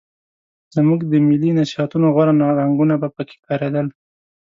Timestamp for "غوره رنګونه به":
2.15-3.07